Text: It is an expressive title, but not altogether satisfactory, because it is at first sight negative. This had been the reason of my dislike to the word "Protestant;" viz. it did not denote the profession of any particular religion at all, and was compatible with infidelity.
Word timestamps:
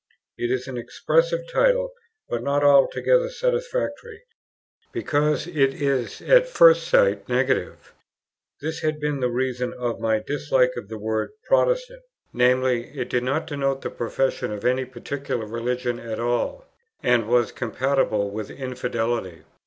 It 0.35 0.49
is 0.49 0.67
an 0.67 0.79
expressive 0.79 1.41
title, 1.53 1.91
but 2.27 2.41
not 2.41 2.63
altogether 2.63 3.29
satisfactory, 3.29 4.23
because 4.91 5.45
it 5.45 5.79
is 5.79 6.23
at 6.23 6.47
first 6.47 6.87
sight 6.87 7.29
negative. 7.29 7.93
This 8.61 8.79
had 8.79 8.99
been 8.99 9.19
the 9.19 9.29
reason 9.29 9.73
of 9.73 9.99
my 9.99 10.17
dislike 10.17 10.71
to 10.73 10.81
the 10.81 10.97
word 10.97 11.29
"Protestant;" 11.47 12.01
viz. 12.33 12.87
it 12.95 13.09
did 13.09 13.21
not 13.21 13.45
denote 13.45 13.83
the 13.83 13.91
profession 13.91 14.51
of 14.51 14.65
any 14.65 14.85
particular 14.85 15.45
religion 15.45 15.99
at 15.99 16.19
all, 16.19 16.65
and 17.03 17.27
was 17.29 17.51
compatible 17.51 18.31
with 18.31 18.49
infidelity. 18.49 19.43